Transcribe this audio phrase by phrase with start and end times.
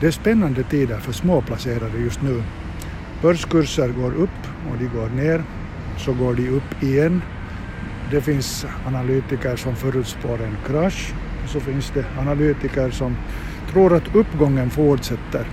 [0.00, 2.42] Det är spännande tider för småplacerare just nu.
[3.22, 4.38] Börskurser går upp
[4.70, 5.42] och de går ner,
[5.96, 7.22] så går de upp igen.
[8.10, 11.14] Det finns analytiker som förutspår en krasch
[11.44, 13.16] och så finns det analytiker som
[13.72, 15.46] tror att uppgången fortsätter.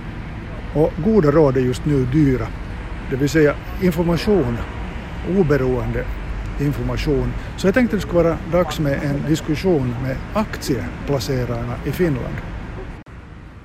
[0.74, 2.46] Och goda råd är just nu dyra,
[3.10, 4.58] det vill säga information,
[5.38, 6.04] oberoende
[6.60, 7.32] information.
[7.56, 12.34] Så jag tänkte det skulle vara dags med en diskussion med aktieplacerarna i Finland.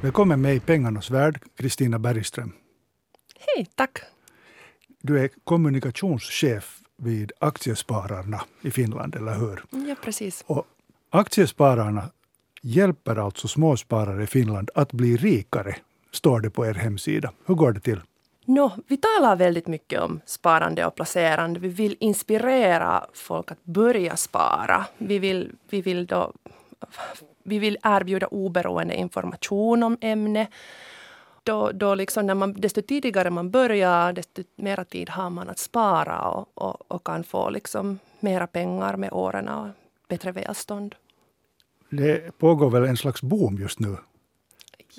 [0.02, 2.54] Välkommen med i Pengarnas värld, Kristina Bergström.
[3.40, 4.00] Hej, tack.
[5.02, 9.64] Du är kommunikationschef vid Aktiespararna i Finland, eller hur?
[9.88, 10.44] Ja, precis.
[10.48, 10.66] Och
[11.10, 12.04] aktiespararna
[12.62, 15.76] hjälper alltså småsparare i Finland att bli rikare,
[16.12, 17.32] står det på er hemsida.
[17.46, 18.02] Hur går det till?
[18.46, 21.60] No, vi talar väldigt mycket om sparande och placerande.
[21.60, 24.86] Vi vill inspirera folk att börja spara.
[24.98, 26.34] Vi vill, vi vill, då,
[27.44, 30.50] vi vill erbjuda oberoende information om ämnet.
[31.44, 35.60] Då, då liksom när man, desto tidigare man börjar, desto mer tid har man att
[35.60, 39.68] spara och, och, och kan få liksom mera pengar med åren och
[40.10, 40.96] bättre välstånd.
[41.90, 43.98] Det pågår väl en slags boom just nu?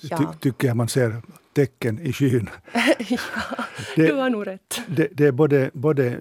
[0.03, 0.17] Ja.
[0.19, 2.51] Ty, tycker jag man ser tecken i skyn.
[2.99, 3.19] ja,
[3.97, 4.81] det, du har nog rätt.
[4.87, 6.21] Det, det, är både, både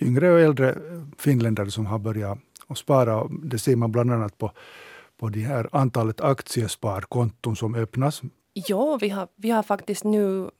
[0.00, 0.76] yngre och äldre
[1.18, 3.28] finländare som har börjat att spara.
[3.42, 4.52] Det ser man bland annat på,
[5.20, 8.22] på det här antalet aktiesparkonton som öppnas.
[8.52, 10.50] Ja, vi har, vi har faktiskt nu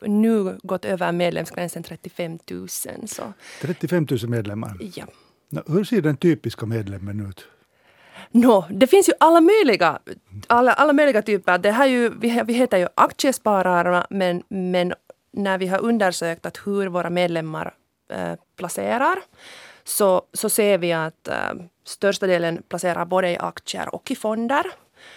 [0.00, 2.68] nu gått över medlemsgränsen 35 000.
[2.68, 3.32] Så.
[3.60, 4.76] 35 000 medlemmar?
[4.94, 5.04] Ja.
[5.66, 7.44] Hur ser den typiska medlemmen ut?
[8.30, 9.98] No, det finns ju alla möjliga,
[10.46, 11.58] alla, alla möjliga typer.
[11.58, 14.94] Det här ju, vi, vi heter ju aktiespararna men, men
[15.32, 17.74] när vi har undersökt att hur våra medlemmar
[18.12, 19.16] eh, placerar
[19.90, 21.52] så, så ser vi att eh,
[21.84, 24.66] största delen placerar både i aktier och i fonder.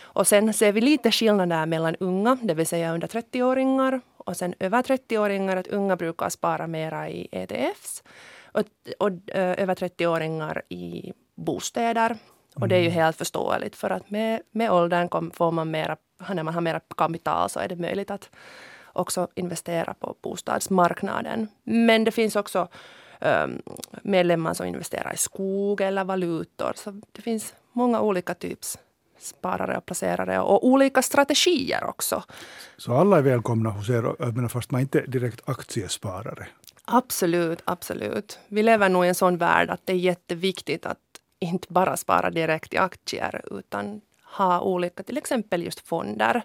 [0.02, 4.54] Och sen ser vi lite skillnader mellan unga, det vill säga under 30-åringar och sen
[4.60, 5.58] över 30-åringar.
[5.58, 8.04] Att unga brukar spara mera i ETFs
[8.46, 8.64] och,
[9.00, 12.18] och eh, över 30-åringar i bostäder
[12.56, 13.00] och det är ju mm.
[13.00, 15.98] helt förståeligt för att med, med åldern kom, får man mera,
[16.30, 18.30] när man har mera kapital så är det möjligt att
[18.94, 21.48] också investera på bostadsmarknaden.
[21.64, 22.68] Men det finns också
[23.24, 23.62] um,
[24.02, 26.74] medlemmar som investerar i skog eller valutor.
[26.76, 28.78] Så det finns många olika typs
[29.20, 32.24] sparare och placerare och olika strategier också.
[32.78, 36.48] Så alla är välkomna hos er, fast man inte är direkt aktiesparare?
[36.86, 38.40] Absolut, absolut.
[38.48, 40.98] Vi lever nog i en sån värld att det är jätteviktigt att
[41.40, 46.44] inte bara spara direkt i aktier utan ha olika, till exempel just fonder.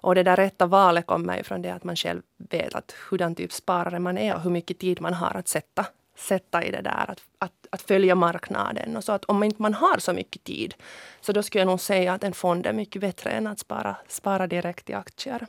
[0.00, 3.52] Och det där rätta valet kommer ifrån det att man själv vet att hurdan typ
[3.52, 5.86] sparare man är och hur mycket tid man har att sätta,
[6.16, 7.04] sätta i det där.
[7.08, 8.96] Att, att, att följa marknaden.
[8.96, 10.74] Och så att om inte man har så mycket tid
[11.20, 13.96] så då skulle jag nog säga att en fond är mycket bättre än att spara,
[14.08, 15.46] spara direkt i aktier.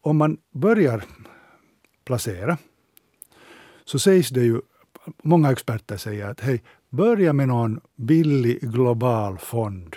[0.00, 1.04] Om man börjar
[2.04, 2.58] placera
[3.84, 4.60] så sägs det ju,
[5.22, 9.96] många experter säger att hej, Börja med någon billig global fond.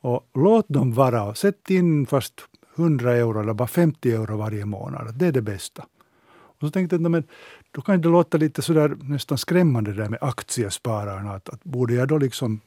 [0.00, 1.34] Och låt dem vara.
[1.34, 2.32] Sätt in fast
[2.76, 5.14] 100 euro eller bara 50 euro varje månad.
[5.14, 5.86] Det är det bästa.
[6.32, 7.24] Och så tänkte jag men
[7.70, 11.32] då kan det låta lite sådär nästan skrämmande det där med aktiespararna.
[11.32, 12.60] Att, att borde jag då liksom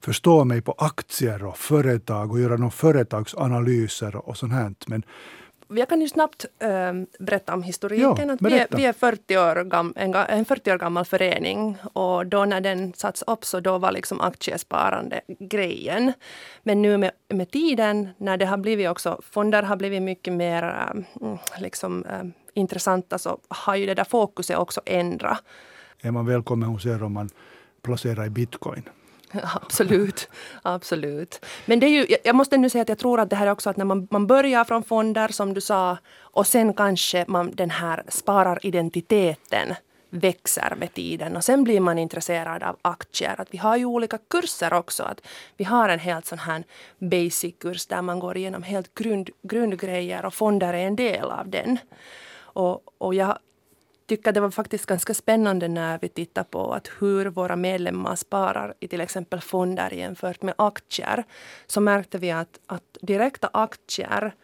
[0.00, 4.74] förstå mig på aktier och företag och göra några företagsanalyser och sånt här.
[4.86, 5.02] Men
[5.68, 8.28] jag kan ju snabbt äh, berätta om historiken.
[8.28, 11.78] Ja, att vi, är, vi är 40 år gam, en, en 40 år gammal förening
[11.92, 16.12] och då när den satts upp så då var liksom aktiesparande grejen.
[16.62, 20.62] Men nu med, med tiden när det har blivit också, fonder har blivit mycket mer
[21.22, 22.22] äh, liksom, äh,
[22.54, 25.42] intressanta så har ju det där fokuset också ändrat.
[26.02, 27.30] Är man välkommen hos er om man
[27.82, 28.82] placerar i bitcoin?
[29.54, 30.28] Absolut,
[30.62, 31.44] absolut.
[31.66, 33.50] Men det är ju, jag måste nu säga att jag tror att det här är
[33.50, 37.50] också att när man, man börjar från fonder som du sa och sen kanske man
[37.54, 39.74] den här spararidentiteten
[40.10, 43.40] växer med tiden och sen blir man intresserad av aktier.
[43.40, 45.02] Att vi har ju olika kurser också.
[45.02, 45.20] Att
[45.56, 46.64] vi har en helt sån här
[46.98, 51.78] basic-kurs där man går igenom helt grund, grundgrejer och fonder är en del av den.
[52.38, 53.38] Och, och jag
[54.06, 58.74] tycker det var faktiskt ganska spännande när vi tittar på att hur våra medlemmar sparar
[58.80, 61.24] i till exempel fonder jämfört med aktier.
[61.66, 64.34] Så märkte vi att, att direkta aktier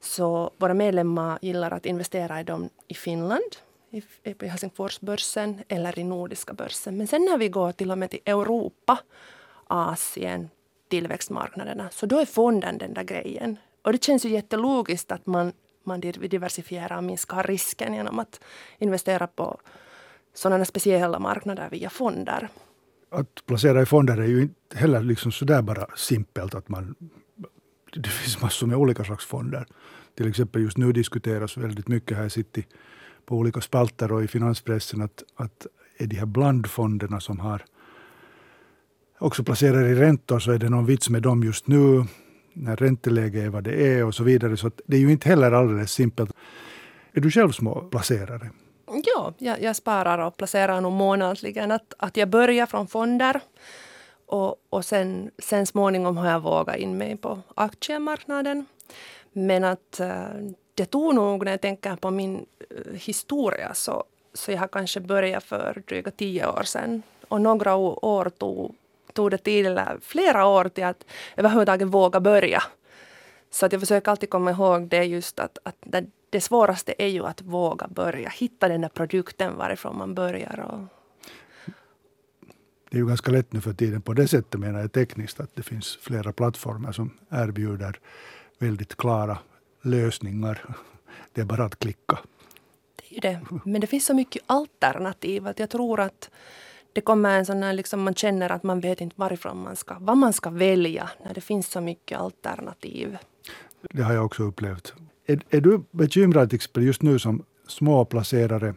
[0.00, 3.56] så våra medlemmar gillar att investera i dem i Finland,
[3.90, 6.96] i, i Helsingforsbörsen eller i Nordiska börsen.
[6.96, 8.98] Men sen när vi går till och med till Europa,
[9.66, 10.50] Asien,
[10.88, 13.56] tillväxtmarknaderna, så då är fonden den där grejen.
[13.82, 15.52] Och det känns ju jättelogiskt att man
[15.90, 18.40] man diversifierar och minskar risken genom att
[18.78, 19.60] investera på
[20.34, 22.48] sådana speciella marknader via fonder.
[23.10, 26.94] Att placera i fonder är ju inte heller liksom sådär bara simpelt att man
[27.92, 29.66] det finns massor med olika slags fonder.
[30.16, 32.66] Till exempel just nu diskuteras väldigt mycket här i City
[33.26, 35.66] på olika spalter och i finanspressen att, att
[35.98, 37.64] är de här blandfonderna som har
[39.18, 42.04] också placerar i räntor så är det någon vits med dem just nu
[42.52, 44.56] när ränteläget är vad det är och så vidare.
[44.56, 46.32] Så det är ju inte heller alldeles simpelt.
[47.12, 48.50] Är du själv småplacerare?
[49.04, 51.70] Ja, jag, jag sparar och placerar nog månadligen.
[51.70, 53.40] Att, att jag börjar från fonder
[54.26, 58.66] och, och sen, sen småningom har jag vågat in mig på aktiemarknaden.
[59.32, 60.24] Men att eh,
[60.74, 64.04] det tog nog, när jag tänker på min eh, historia, så,
[64.34, 67.02] så jag har kanske börjat för dryga tio år sedan.
[67.28, 68.74] Och några år tog,
[69.14, 71.04] tog det till, flera år till att
[71.36, 72.62] överhuvudtaget våga börja.
[73.50, 77.06] Så att jag försöker alltid komma ihåg det just att, att det, det svåraste är
[77.06, 78.28] ju att våga börja.
[78.28, 80.60] Hitta den där produkten varifrån man börjar.
[80.60, 80.80] Och...
[82.90, 85.54] Det är ju ganska lätt nu för tiden på det sättet menar jag tekniskt att
[85.54, 87.98] det finns flera plattformar som erbjuder
[88.58, 89.38] väldigt klara
[89.82, 90.64] lösningar.
[91.32, 92.18] Det är bara att klicka.
[92.96, 93.40] Det är ju det.
[93.64, 96.30] Men det finns så mycket alternativ att jag tror att
[96.92, 99.96] det kommer en sån här, liksom man känner att man vet inte varifrån man ska,
[100.00, 103.18] vad man ska välja när det finns så mycket alternativ.
[103.90, 104.94] Det har jag också upplevt.
[105.26, 108.74] Är, är du bekymrad just nu som småplacerare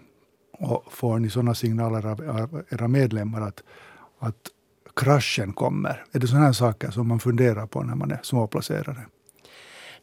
[0.52, 3.64] och får ni sådana signaler av, av era medlemmar att,
[4.20, 4.50] att
[4.96, 6.06] kraschen kommer?
[6.12, 9.06] Är det sådana här saker som man funderar på när man är småplacerare?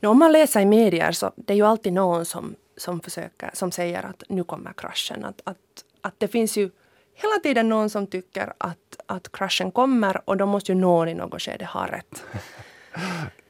[0.01, 3.51] No, om man läser i medier så det är ju alltid någon som, som, försöker,
[3.53, 5.25] som säger att nu kommer kraschen.
[5.25, 5.57] Att, att,
[6.01, 6.71] att det finns ju
[7.15, 11.15] hela tiden någon som tycker att, att kraschen kommer och då måste ju någon i
[11.15, 12.25] något skede ha rätt.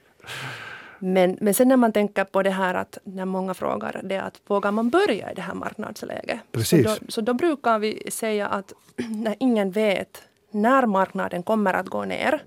[1.02, 4.40] Men, men sen när man tänker på det här att när många frågar det att
[4.46, 6.40] vågar man börja i det här marknadsläget?
[6.52, 6.86] Precis.
[6.86, 11.86] Så, då, så då brukar vi säga att när ingen vet när marknaden kommer att
[11.86, 12.42] gå ner.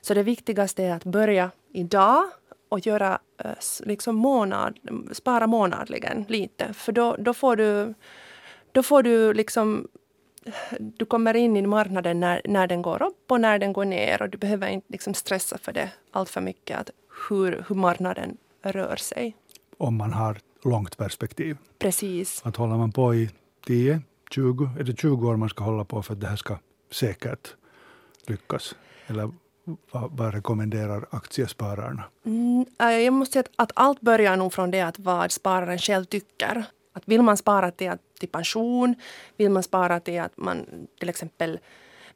[0.00, 2.24] Så det viktigaste är att börja idag
[2.68, 3.50] och göra eh,
[3.80, 4.78] liksom månad,
[5.12, 6.72] spara månadligen lite.
[6.72, 7.94] För då, då får du,
[8.72, 9.88] då får du liksom
[10.78, 14.22] du kommer in i marknaden när, när den går upp och när den går ner
[14.22, 16.90] och du behöver inte liksom stressa för det allt för mycket, att
[17.28, 19.36] hur, hur marknaden rör sig.
[19.78, 21.56] Om man har långt perspektiv.
[21.78, 22.42] Precis.
[22.44, 23.30] Att håller man på i
[23.66, 24.00] 10,
[24.30, 26.58] 20, är det 20 år man ska hålla på för att det här ska
[26.90, 27.54] säkert
[28.26, 28.74] lyckas?
[29.06, 29.30] Eller
[29.90, 32.04] vad, vad rekommenderar aktiespararna?
[32.24, 36.04] Mm, jag måste säga att, att allt börjar nog från det att vad spararen själv
[36.04, 36.64] tycker.
[36.92, 38.94] Att vill man spara till, till pension,
[39.36, 40.66] vill man spara till att man
[40.98, 41.58] till exempel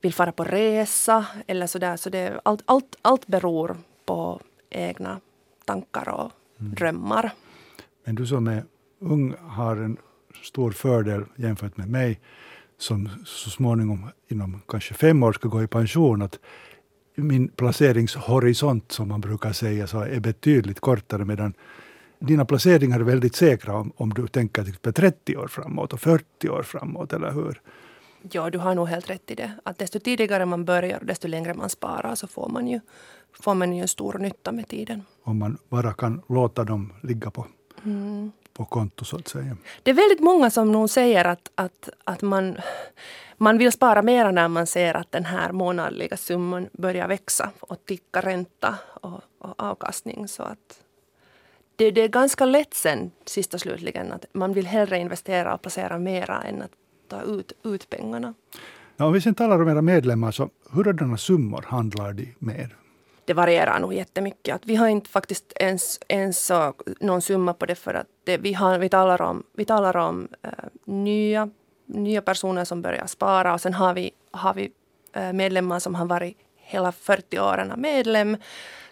[0.00, 1.96] vill fara på resa eller sådär.
[1.96, 4.40] Så det, allt, allt, allt beror på
[4.70, 5.20] egna
[5.64, 6.74] tankar och mm.
[6.74, 7.30] drömmar.
[8.04, 8.64] Men du som är
[9.00, 9.96] ung har en
[10.42, 12.20] stor fördel jämfört med mig
[12.78, 16.22] som så småningom inom kanske fem år ska gå i pension.
[16.22, 16.38] Att
[17.14, 21.54] min placeringshorisont, som man brukar säga, så är betydligt kortare medan
[22.18, 26.48] dina placeringar är väldigt säkra om, om du tänker till 30 år framåt och 40
[26.48, 27.60] år framåt, eller hur?
[28.32, 29.52] Ja, du har nog helt rätt i det.
[29.62, 32.80] Att desto tidigare man börjar och desto längre man sparar så får man ju,
[33.32, 35.02] får man ju en stor nytta med tiden.
[35.22, 37.46] Om man bara kan låta dem ligga på,
[37.84, 38.32] mm.
[38.52, 39.56] på konto så att säga.
[39.82, 42.56] Det är väldigt många som nog säger att, att, att man,
[43.36, 47.84] man vill spara mera när man ser att den här månadliga summan börjar växa och
[47.84, 50.28] ticka ränta och, och avkastning.
[50.28, 50.85] Så att
[51.76, 55.62] det, det är ganska lätt sen, sist och slutligen, att man vill hellre investera och
[55.62, 56.70] placera mera än att
[57.08, 58.34] ta ut, ut pengarna.
[58.96, 62.70] Ja, om vi sen talar om era medlemmar, så hurdana summor handlar de med?
[63.24, 64.54] Det varierar nog jättemycket.
[64.54, 66.50] Att vi har inte faktiskt ens, ens
[67.00, 70.28] någon summa på det för att det, vi, har, vi talar om, vi talar om
[70.46, 70.50] uh,
[70.84, 71.50] nya,
[71.86, 74.70] nya personer som börjar spara och sen har vi, har vi
[75.16, 78.36] uh, medlemmar som har varit hela 40 åren medlem.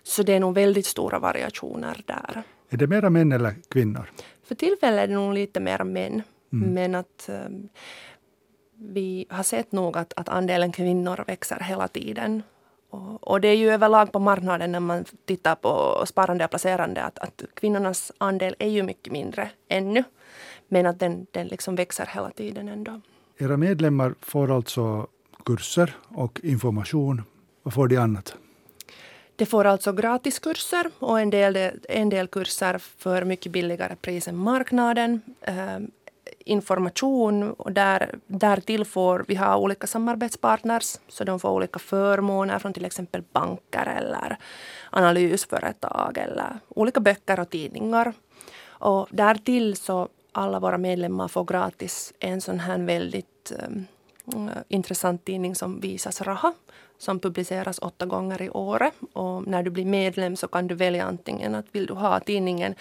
[0.02, 2.42] Så det är nog väldigt stora variationer där.
[2.75, 4.11] Är det mera män eller kvinnor?
[4.45, 6.23] För tillfället är det nog lite mer män.
[6.52, 6.75] Mm.
[6.75, 7.69] Men att um,
[8.78, 12.43] vi har sett nog att, att andelen kvinnor växer hela tiden.
[12.90, 17.02] Och, och, det är ju överlag på marknaden när man tittar på sparande och placerande
[17.02, 20.04] att, att kvinnornas andel är ju mycket mindre ännu.
[20.69, 23.00] Men att den, den liksom växer hela tiden ändå.
[23.38, 25.07] Era medlemmar får alltså
[25.45, 27.23] kurser och information.
[27.62, 28.37] Vad får de annat?
[29.36, 34.36] De får alltså gratiskurser och en del, en del kurser för mycket billigare pris än
[34.36, 35.22] marknaden.
[35.40, 35.78] Eh,
[36.44, 42.72] information och där, därtill får vi ha olika samarbetspartners så de får olika förmåner från
[42.72, 44.38] till exempel banker eller
[44.90, 48.12] analysföretag eller olika böcker och tidningar.
[48.66, 53.86] Och därtill så alla våra medlemmar får gratis en sån här väldigt um,
[54.69, 56.52] intressant tidning som Visas Raha
[56.99, 58.95] som publiceras åtta gånger i året.
[59.12, 62.75] Och när du blir medlem så kan du välja antingen att vill du ha tidningen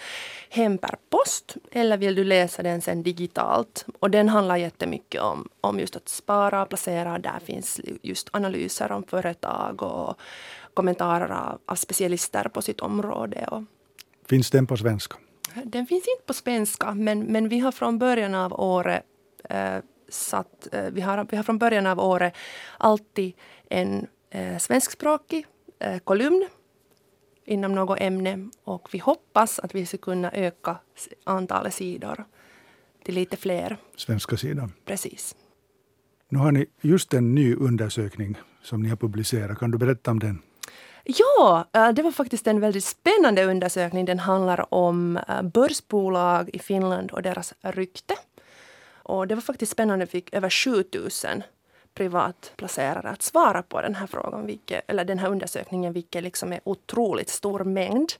[0.50, 3.86] hem per post eller vill du läsa den sen digitalt.
[3.98, 7.18] Och den handlar jättemycket om, om just att spara och placera.
[7.18, 10.16] Där finns just analyser om företag och
[10.74, 13.46] kommentarer av, av specialister på sitt område.
[13.50, 13.62] Och
[14.28, 15.16] finns den på svenska?
[15.64, 19.04] Den finns inte på svenska, men, men vi har från början av året
[19.50, 19.78] eh,
[20.14, 22.34] satt, eh, vi, har, vi har från början av året
[22.78, 23.32] alltid
[23.70, 25.46] en eh, svenskspråkig
[25.78, 26.48] eh, kolumn
[27.44, 30.76] inom något ämne och vi hoppas att vi ska kunna öka
[31.24, 32.24] antalet sidor
[33.04, 33.76] till lite fler.
[33.96, 34.72] Svenska sidan.
[34.84, 35.36] Precis.
[36.28, 39.58] Nu har ni just en ny undersökning som ni har publicerat.
[39.58, 40.42] Kan du berätta om den?
[41.04, 44.04] Ja, eh, det var faktiskt en väldigt spännande undersökning.
[44.04, 48.14] Den handlar om eh, börsbolag i Finland och deras rykte.
[49.04, 50.04] Och det var faktiskt spännande.
[50.04, 51.42] Vi fick över 7000
[51.94, 56.60] privatplacerare att svara på den här frågan, vilket, eller den här undersökningen, vilket liksom är
[56.64, 58.12] otroligt stor mängd.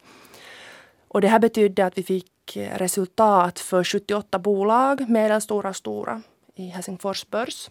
[1.09, 6.23] Och det här betydde att vi fick resultat för 78 bolag, medelstora och stora,
[6.55, 7.71] i Helsingfors börs.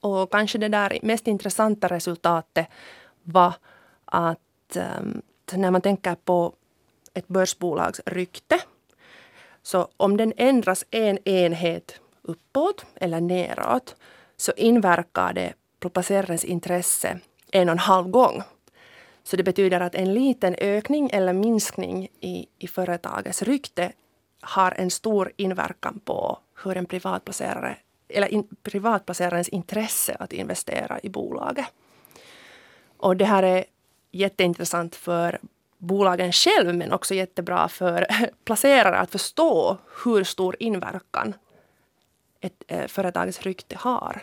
[0.00, 2.66] Och kanske det där mest intressanta resultatet
[3.22, 3.54] var
[4.04, 6.52] att um, när man tänker på
[7.14, 8.60] ett börsbolags rykte,
[9.62, 12.00] så om den ändras en enhet
[12.30, 13.96] uppåt eller neråt
[14.36, 17.18] så inverkar det på placerarens intresse
[17.52, 18.42] en och en halv gång.
[19.22, 23.92] Så det betyder att en liten ökning eller minskning i, i företagets rykte
[24.40, 27.76] har en stor inverkan på hur en privatplacerare
[28.08, 31.66] eller in, privatplacerarens intresse att investera i bolaget.
[32.96, 33.64] Och det här är
[34.10, 35.38] jätteintressant för
[35.78, 38.06] bolagen själv men också jättebra för
[38.44, 41.34] placerare att förstå hur stor inverkan
[42.40, 44.22] ett eh, företagets rykte har.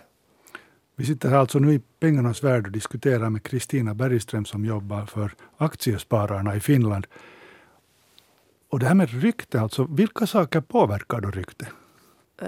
[0.96, 5.32] Vi sitter alltså nu i pengarnas värld och diskuterar med Kristina Bergström som jobbar för
[5.58, 7.08] Aktiespararna i Finland.
[8.70, 11.68] Och det här med rykte, alltså vilka saker påverkar då rykte?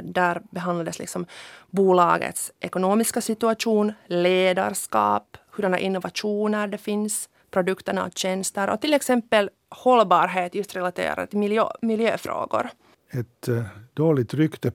[0.04, 1.26] Där behandlades liksom
[1.70, 10.56] bolagets ekonomiska situation, ledarskap, hurdana innovationer det finns, produkterna och tjänster och till exempel hållbarhet
[10.56, 12.70] just relaterat till miljö, miljöfrågor.
[13.12, 14.72] Ett eh, dåligt rykte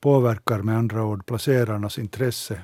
[0.00, 2.62] påverkar med andra ord placerarnas intresse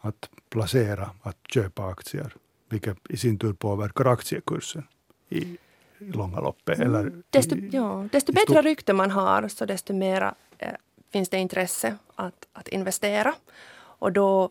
[0.00, 2.34] att placera, att köpa aktier,
[2.68, 4.86] vilket i sin tur påverkar aktiekursen
[5.28, 5.58] i,
[5.98, 6.78] långa loppet.
[6.78, 6.88] Mm.
[6.88, 10.72] Eller desto, i, ja, desto bättre rykte man har, så desto mer eh,
[11.12, 13.34] finns det intresse att, att investera.
[13.78, 14.50] Och då,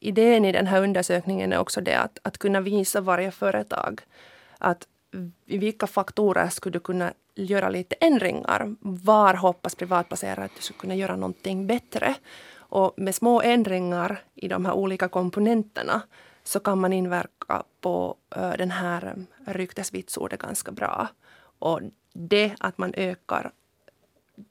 [0.00, 4.00] idén i den här undersökningen är också det att, att kunna visa varje företag
[4.58, 4.86] att
[5.46, 8.74] i vilka faktorer skulle du kunna göra lite ändringar?
[8.80, 12.14] Var hoppas privatplacerare att du skulle kunna göra någonting bättre?
[12.56, 16.02] Och med små ändringar i de här olika komponenterna
[16.44, 18.16] så kan man inverka på
[18.58, 21.08] den här mm, ryktesvitsordet ganska bra.
[21.58, 21.80] Och
[22.12, 23.50] det att man ökar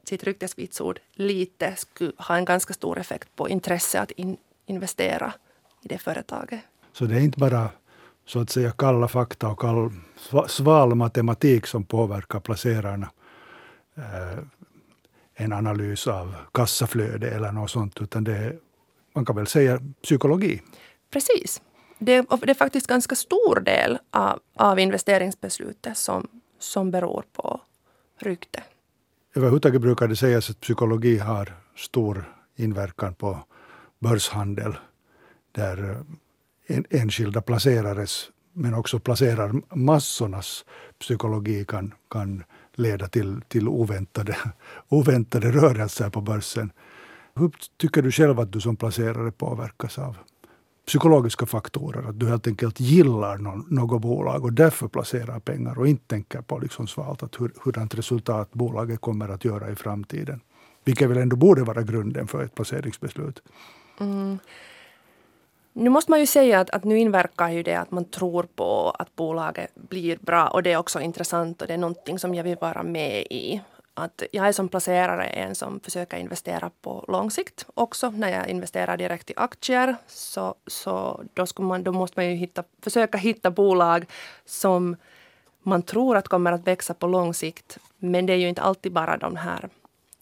[0.04, 5.34] sitt ryktesvitsord lite skulle ha en ganska stor effekt på intresse att in, investera
[5.82, 6.60] i det företaget.
[6.92, 7.70] Så det är inte bara
[8.28, 9.92] så att säga kalla fakta och kall,
[10.48, 13.10] sval matematik som påverkar placerarna.
[13.96, 14.40] Eh,
[15.36, 18.60] en analys av kassaflöde eller något sånt, utan det är,
[19.16, 20.62] man kan väl säga psykologi.
[21.12, 21.62] Precis.
[22.00, 26.28] Det, det är faktiskt ganska stor del av, av investeringsbeslutet som,
[26.60, 27.62] som beror på
[28.20, 28.64] rykte.
[29.36, 33.40] Överhuvudtaget brukar det sägas att psykologi har stor inverkan på
[34.00, 34.78] börshandel
[35.52, 35.98] där
[36.68, 40.66] en, enskilda placerares men också placerarmassornas
[41.00, 42.44] psykologi kan, kan
[42.74, 44.38] leda till, till oväntade,
[44.90, 46.72] oväntade rörelser på börsen.
[47.36, 50.18] Hur tycker du själv att du som placerare påverkas av
[50.88, 52.10] psykologiska faktorer?
[52.10, 56.42] Att du helt enkelt gillar någon, något bolag och därför placerar pengar och inte tänker
[56.42, 60.42] på liksom svalt att hur, hurdant resultat bolaget kommer att göra i framtiden.
[60.86, 63.42] Vilket väl ändå borde vara grunden för ett placeringsbeslut.
[64.00, 64.38] Mm.
[65.80, 68.96] Nu måste man ju säga att, att nu inverkar ju det att man tror på
[69.00, 72.44] att bolaget blir bra och det är också intressant och det är någonting som jag
[72.44, 73.62] vill vara med i.
[73.94, 78.10] Att jag är som placerare en som försöker investera på lång sikt också.
[78.10, 82.64] När jag investerar direkt i aktier så, så då, man, då måste man ju hitta,
[82.82, 84.06] försöka hitta bolag
[84.46, 84.96] som
[85.64, 87.78] man tror att kommer att växa på lång sikt.
[87.98, 89.70] Men det är ju inte alltid bara de här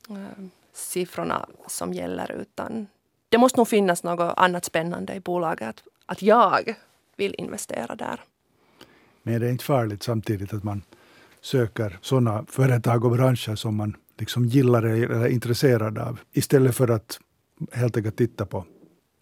[0.09, 2.88] äh, siffrorna som gäller utan
[3.29, 5.67] det måste nog finnas något annat spännande i bolaget.
[5.70, 6.75] Att, att jag
[7.17, 8.20] vill investera där.
[9.24, 10.84] Men det är inte farligt samtidigt att man
[11.41, 16.91] söker sådana företag och branscher som man liksom gillar eller är intresserad av istället för
[16.91, 17.20] att
[17.72, 18.65] helt enkelt titta på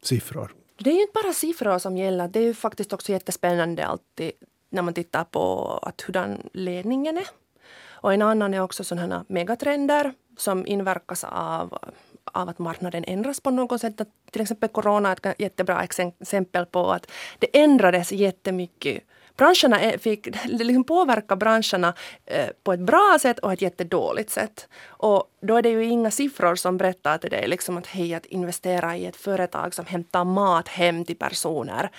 [0.03, 0.51] siffror?
[0.77, 2.27] Det är ju inte bara siffror som gäller.
[2.27, 4.31] Det är ju faktiskt också jättespännande alltid
[4.69, 7.27] när man tittar på att hurdan ledningen är.
[8.03, 11.77] Och en annan är också sådana megatrender som inverkas av,
[12.33, 14.01] av att marknaden ändras på något sätt.
[14.31, 19.03] Till exempel corona är ett jättebra exempel på att det ändrades jättemycket
[19.37, 21.93] branscherna fick liksom påverka branscherna
[22.25, 24.67] eh, på ett bra sätt och ett jättedåligt sätt.
[24.87, 28.25] Och då är det ju inga siffror som berättar till dig liksom att hej, att
[28.25, 31.89] investera i ett företag som hämtar mat hem till personer.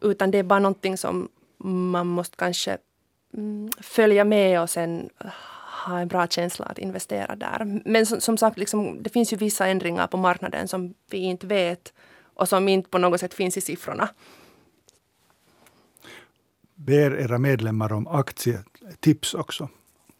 [0.00, 1.28] Utan det är bara någonting som
[1.90, 2.78] man måste kanske
[3.34, 5.10] mm, följa med och sen
[5.86, 7.82] ha en bra känsla att investera där.
[7.84, 11.46] Men som, som sagt, liksom, det finns ju vissa ändringar på marknaden som vi inte
[11.46, 11.92] vet
[12.34, 14.08] och som inte på något sätt finns i siffrorna
[16.74, 19.68] ber era medlemmar om aktietips också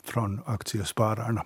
[0.05, 1.45] från aktiespararna?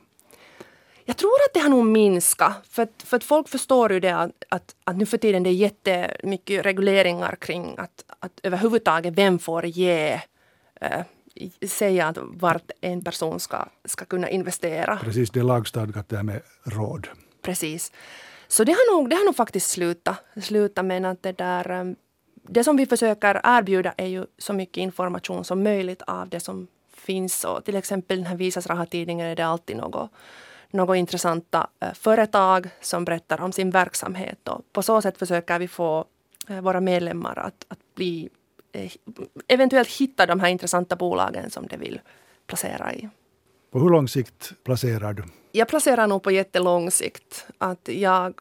[1.05, 2.67] Jag tror att det har nog minskat.
[2.69, 5.51] För att, för att folk förstår ju det att, att, att nu för tiden det
[5.51, 10.21] är jättemycket regleringar kring att, att överhuvudtaget vem får ge
[10.81, 11.01] äh,
[11.68, 14.97] säga att vart en person ska, ska kunna investera.
[14.97, 17.09] Precis, det är lagstadgat där med råd.
[17.42, 17.92] Precis.
[18.49, 21.97] Så det har nog, det har nog faktiskt slutat, slutat med att det där ehm,
[22.49, 26.66] det som vi försöker erbjuda är ju så mycket information som möjligt av det som
[26.95, 27.45] finns.
[27.45, 30.11] Och till exempel den här Visas Raha-tidningen är det alltid något,
[30.71, 34.49] något intressanta eh, företag som berättar om sin verksamhet.
[34.49, 36.04] Och på så sätt försöker vi få
[36.49, 38.28] eh, våra medlemmar att, att bli,
[39.49, 42.01] eventuellt hitta de här intressanta bolagen som de vill
[42.47, 43.09] placera i.
[43.71, 45.23] På hur lång sikt placerar du?
[45.53, 47.47] Jag placerar nog på jättelång sikt.
[47.59, 48.35] Att jag,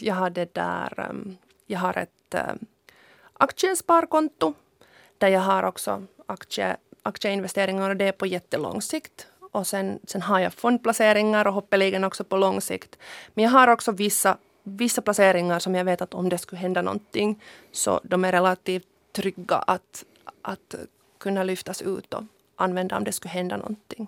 [0.00, 2.34] jag, har det där, ehm, jag har ett
[3.32, 4.54] aktiesparkonto
[5.18, 9.26] där jag har också aktie, aktieinvesteringar och det är på jättelång sikt.
[9.52, 12.98] Och sen, sen har jag fondplaceringar och hoppeligen också på lång sikt.
[13.34, 16.82] Men jag har också vissa, vissa placeringar som jag vet att om det skulle hända
[16.82, 17.42] någonting
[17.72, 20.04] så de är relativt trygga att,
[20.42, 20.74] att
[21.18, 22.22] kunna lyftas ut och
[22.56, 24.06] använda om det skulle hända någonting.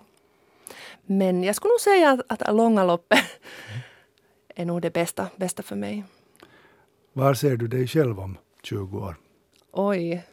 [1.05, 3.19] Men jag skulle nog säga att, att långa loppet
[4.55, 6.03] är nog det bästa, bästa för mig.
[7.13, 9.15] Var ser du dig själv om 20 år?
[9.71, 10.23] Oj.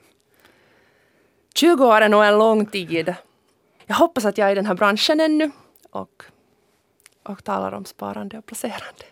[1.55, 3.15] 20 år är nog en lång tid.
[3.87, 5.51] Jag hoppas att jag är i den här branschen ännu
[5.91, 6.23] och,
[7.23, 9.05] och talar om sparande och placerande.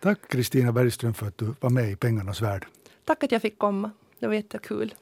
[0.00, 2.66] Tack Kristina Bergström för att du var med i Pengarnas värld.
[3.04, 3.90] Tack att jag fick komma.
[4.18, 4.94] Det var jättekul.